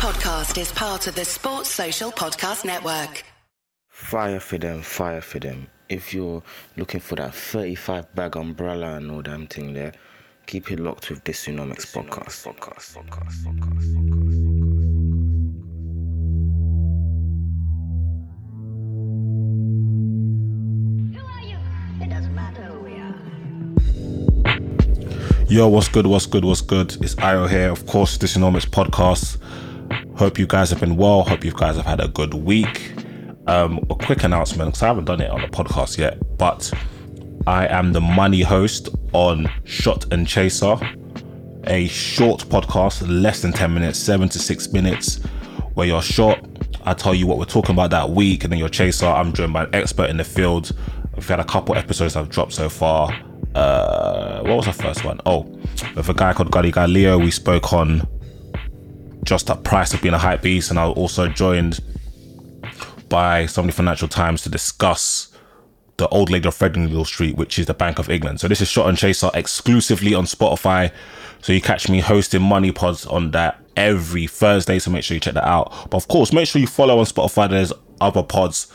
[0.00, 3.22] podcast is part of the Sports Social Podcast Network.
[3.90, 5.66] Fire for them, fire for them.
[5.90, 6.42] If you're
[6.78, 9.92] looking for that 35 bag umbrella and all damn thing there,
[10.46, 12.46] keep it locked with this Dysonomics podcast.
[12.46, 13.84] podcast, podcast, podcast,
[21.12, 22.02] Who are?
[22.02, 23.14] It doesn't matter who we are.
[25.50, 26.06] Yo, what's good?
[26.06, 26.46] What's good?
[26.46, 26.96] What's good?
[27.02, 29.36] It's Io here, of course, this enormous podcast.
[30.20, 31.22] Hope you guys have been well.
[31.22, 32.92] Hope you guys have had a good week.
[33.46, 36.70] Um, a quick announcement because I haven't done it on the podcast yet, but
[37.46, 40.76] I am the money host on Shot and Chaser,
[41.64, 45.22] a short podcast, less than 10 minutes, seven to six minutes,
[45.72, 46.38] where you're short.
[46.84, 49.06] I tell you what we're talking about that week, and then your chaser.
[49.06, 50.72] I'm joined by an expert in the field.
[51.16, 53.10] We've had a couple episodes I've dropped so far.
[53.54, 55.18] Uh, what was the first one?
[55.24, 55.44] Oh,
[55.96, 57.16] with a guy called Gully Galileo.
[57.16, 58.06] We spoke on
[59.30, 61.78] just that price of being a hype beast, and I was also joined
[63.08, 65.28] by somebody Financial Times to discuss
[65.98, 68.40] the old lady of Threadneedle Street, which is the Bank of England.
[68.40, 70.90] So this is Shot and Chaser exclusively on Spotify.
[71.42, 74.80] So you catch me hosting Money Pods on that every Thursday.
[74.80, 75.90] So make sure you check that out.
[75.90, 77.48] But of course, make sure you follow on Spotify.
[77.48, 78.66] There's other pods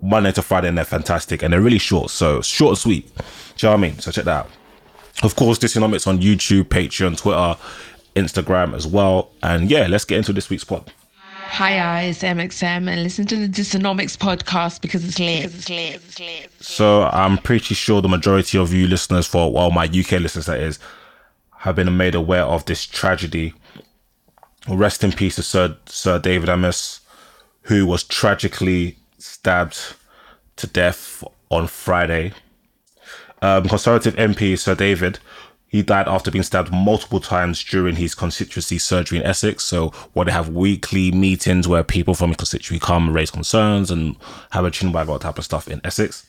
[0.00, 2.10] Monday to Friday, and they're fantastic and they're really short.
[2.10, 3.12] So short and sweet.
[3.16, 3.98] Do you know what I mean?
[3.98, 4.50] So check that out.
[5.24, 7.56] Of course, Dysonomics on YouTube, Patreon, Twitter,
[8.14, 9.30] Instagram as well.
[9.42, 10.92] And yeah, let's get into this week's pod.
[11.52, 15.44] Hi, it's MXM, and listen to the Dysonomics podcast because it's lit.
[15.44, 15.96] It's lit.
[15.96, 16.50] It's lit.
[16.60, 20.60] So I'm pretty sure the majority of you listeners, for well, my UK listeners that
[20.60, 20.78] is,
[21.58, 23.52] have been made aware of this tragedy.
[24.66, 27.00] Rest in peace to Sir Sir David Amess,
[27.64, 29.78] who was tragically stabbed
[30.56, 32.32] to death on Friday.
[33.42, 35.18] Um, Conservative MP Sir David,
[35.72, 39.64] he died after being stabbed multiple times during his constituency surgery in Essex.
[39.64, 43.90] So, where they have weekly meetings where people from his constituency come and raise concerns
[43.90, 44.14] and
[44.50, 46.26] have a chin wag, all type of stuff in Essex.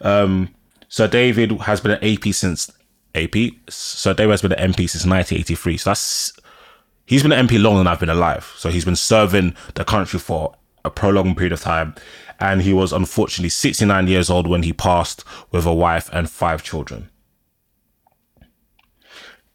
[0.00, 0.48] Um,
[0.88, 2.72] Sir David has been an AP since
[3.14, 3.34] AP.
[3.68, 5.76] Sir David has been an MP since 1983.
[5.76, 6.32] So that's
[7.04, 8.50] he's been an MP longer than I've been alive.
[8.56, 10.54] So he's been serving the country for
[10.86, 11.94] a prolonged period of time.
[12.40, 16.62] And he was unfortunately 69 years old when he passed with a wife and five
[16.62, 17.10] children.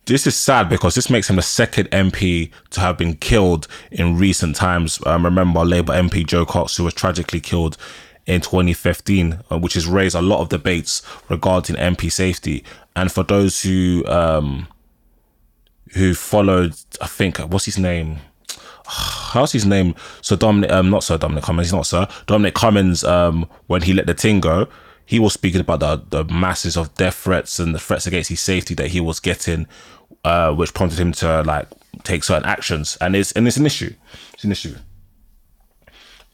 [0.05, 4.17] This is sad because this makes him the second MP to have been killed in
[4.17, 4.99] recent times.
[5.05, 7.77] Um, remember Labour MP Jo Cox, who was tragically killed
[8.25, 12.63] in 2015, uh, which has raised a lot of debates regarding MP safety.
[12.95, 14.67] And for those who um,
[15.93, 18.17] who followed, I think, what's his name?
[18.85, 19.95] How's his name?
[20.21, 23.03] So Dominic, um, not Sir Dominic Cummings, he's not Sir Dominic Cummings.
[23.03, 24.67] Um, when he let the thing go,
[25.05, 28.41] he was speaking about the the masses of death threats and the threats against his
[28.41, 29.67] safety that he was getting,
[30.23, 31.67] uh, which prompted him to like
[32.03, 32.97] take certain actions.
[33.01, 33.93] And it's and it's an issue.
[34.33, 34.75] It's an issue.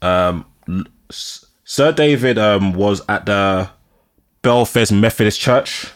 [0.01, 0.45] Um,
[1.09, 3.69] Sir David um was at the
[4.43, 5.87] Belfairs Methodist Church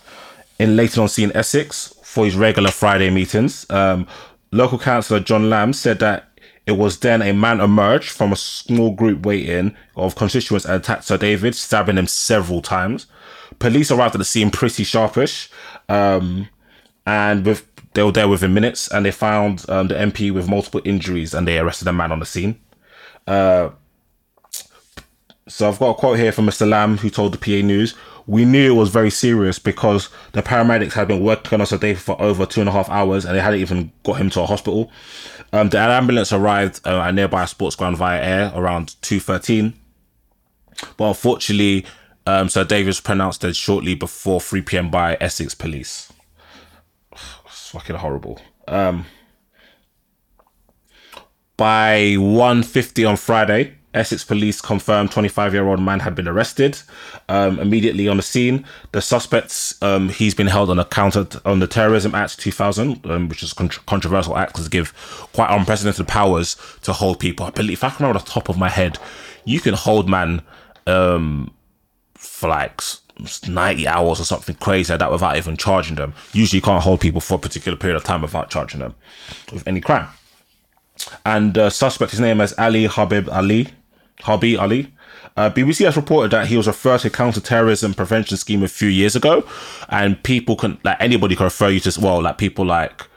[0.60, 3.66] in Leighton on Sea in Essex for his regular Friday meetings.
[3.70, 4.08] Um,
[4.52, 6.31] local councillor John Lamb said that
[6.66, 11.06] it was then a man emerged from a small group waiting of constituents and attacked
[11.06, 13.08] Sir David, stabbing him several times.
[13.60, 15.50] Police arrived at the scene pretty sharpish,
[15.90, 16.48] um,
[17.06, 20.82] and with, they were there within minutes, and they found um, the MP with multiple
[20.86, 22.60] injuries, and they arrested the man on the scene.
[25.48, 26.68] So I've got a quote here from Mr.
[26.68, 27.96] Lamb, who told the PA News,
[28.28, 32.02] "We knew it was very serious because the paramedics had been working on Sir David
[32.02, 34.46] for over two and a half hours, and they hadn't even got him to a
[34.46, 34.92] hospital.
[35.54, 39.74] Um, the ambulance arrived uh, at nearby sports ground via air around two thirteen,
[40.98, 41.86] but unfortunately,
[42.26, 46.12] um, Sir David was pronounced dead shortly before three pm by Essex police.
[47.46, 48.42] It's fucking horrible.
[48.68, 49.06] Um,
[51.62, 56.80] by 1.50 on Friday, Essex police confirmed 25 year old man had been arrested.
[57.28, 61.60] Um, immediately on the scene, the suspects um, he's been held on account of, on
[61.60, 64.94] the Terrorism Act 2000, um, which is a contr controversial act because give
[65.34, 67.46] quite unprecedented powers to hold people.
[67.46, 68.98] I believe, if I can remember the top of my head,
[69.44, 70.42] you can hold man
[70.88, 71.54] um,
[72.16, 72.82] for like
[73.48, 76.14] 90 hours or something crazy like that without even charging them.
[76.32, 78.96] Usually, you can't hold people for a particular period of time without charging them
[79.52, 80.08] with any crime
[81.26, 83.68] and the suspect, his name is Ali Harbi Ali,
[84.20, 84.94] Harbi Ali.
[85.38, 89.16] Uh, BBC has reported that he was referred to counter-terrorism prevention scheme a few years
[89.16, 89.44] ago,
[89.90, 93.08] and people can like anybody can refer you to as well, like people like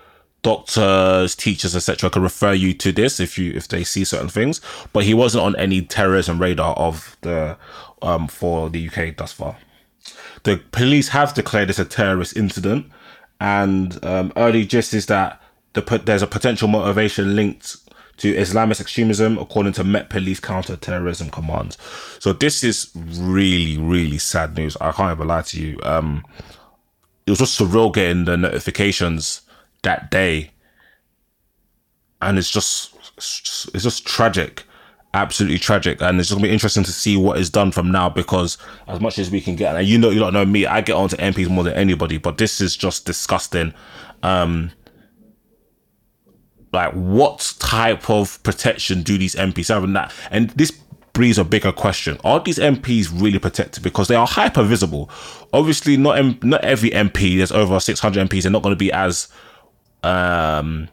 [0.42, 2.10] doctors, teachers, etc.
[2.10, 4.60] can refer you to this if you if they see certain things.
[4.92, 7.56] But he wasn't on any terrorism radar of the
[8.02, 9.56] um for the UK thus far.
[10.44, 12.86] The police have declared this a terrorist incident,
[13.40, 15.40] and um, early gist is that
[15.72, 17.76] the there's a potential motivation linked
[18.18, 21.76] to Islamist extremism, according to Met Police Counter-Terrorism Command.
[22.18, 24.76] So this is really, really sad news.
[24.80, 25.78] I can't even lie to you.
[25.82, 26.24] Um,
[27.26, 29.42] it was just surreal getting the notifications
[29.82, 30.50] that day,
[32.22, 34.64] and it's just, it's just, it's just tragic
[35.14, 38.08] absolutely tragic and it's just gonna be interesting to see what is done from now
[38.08, 38.58] because
[38.88, 40.94] as much as we can get and you know you don't know me i get
[40.94, 43.72] onto mps more than anybody but this is just disgusting
[44.24, 44.72] um
[46.74, 49.84] like what type of protection do these mps have?
[49.84, 50.70] And that and this
[51.12, 52.18] breeds a bigger question.
[52.24, 53.82] Are these mps really protected?
[53.82, 55.10] Because they are hyper visible
[55.54, 58.92] obviously not M- not every mp there's over 600 mps they're not going to be
[58.92, 59.28] as
[60.02, 60.88] um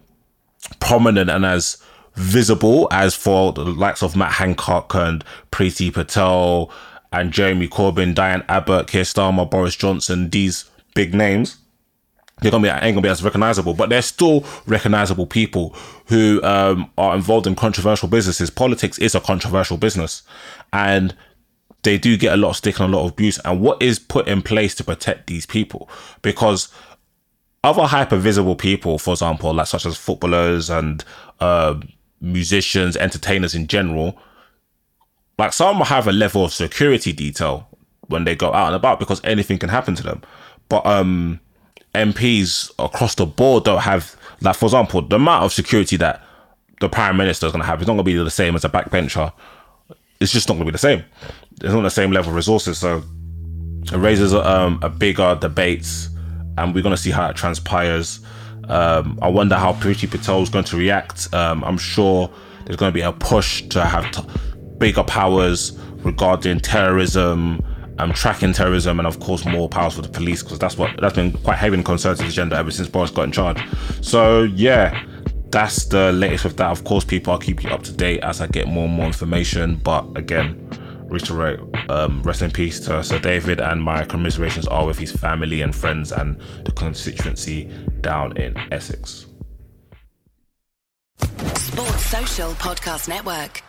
[0.80, 1.81] prominent and as
[2.16, 6.72] visible as for the likes of Matt Hancock and Priti Patel
[7.12, 11.57] and Jeremy Corbyn, Diane Abbott, Keir Starmer, Boris Johnson, these big names.
[12.41, 15.75] They're gonna be ain't gonna be as recognizable, but they're still recognizable people
[16.07, 18.49] who um, are involved in controversial businesses.
[18.49, 20.23] Politics is a controversial business,
[20.73, 21.15] and
[21.83, 23.39] they do get a lot of stick and a lot of abuse.
[23.45, 25.88] And what is put in place to protect these people?
[26.21, 26.69] Because
[27.63, 31.03] other hyper visible people, for example, like such as footballers and
[31.39, 31.79] uh,
[32.19, 34.17] musicians, entertainers in general,
[35.37, 37.67] like some have a level of security detail
[38.07, 40.21] when they go out and about because anything can happen to them.
[40.69, 41.39] But um
[41.93, 46.23] MPs across the board don't have like for example, the amount of security that
[46.79, 49.31] the prime minister is gonna have is not gonna be the same as a backbencher.
[50.19, 51.03] It's just not gonna be the same.
[51.61, 52.77] It's not the same level of resources.
[52.77, 53.03] So
[53.83, 55.88] it raises um, a bigger debate,
[56.57, 58.19] and we're gonna see how it transpires.
[58.69, 61.33] Um, I wonder how Priti Patel is going to react.
[61.33, 62.31] Um, I'm sure
[62.65, 64.23] there's going to be a push to have t-
[64.77, 67.61] bigger powers regarding terrorism,
[68.01, 71.15] um, tracking terrorism, and of course more powers for the police because that's what that's
[71.15, 73.62] been quite heavy in Conservative agenda ever since Boris got in charge.
[74.01, 75.06] So yeah,
[75.50, 76.71] that's the latest with that.
[76.71, 79.06] Of course, people, I'll keep you up to date as I get more and more
[79.06, 79.75] information.
[79.75, 80.68] But again,
[81.07, 81.59] reiterate,
[81.89, 85.75] um, rest in peace to Sir David, and my commiserations are with his family and
[85.75, 87.65] friends and the constituency
[88.01, 89.27] down in Essex.
[91.56, 93.62] Sports Social Podcast Network.